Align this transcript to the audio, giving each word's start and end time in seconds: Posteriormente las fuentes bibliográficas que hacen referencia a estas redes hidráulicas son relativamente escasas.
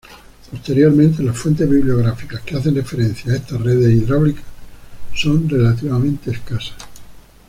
Posteriormente 0.49 1.21
las 1.21 1.37
fuentes 1.37 1.69
bibliográficas 1.69 2.41
que 2.41 2.55
hacen 2.57 2.73
referencia 2.73 3.31
a 3.33 3.35
estas 3.35 3.61
redes 3.61 3.91
hidráulicas 3.93 4.43
son 5.15 5.47
relativamente 5.47 6.31
escasas. 6.31 6.73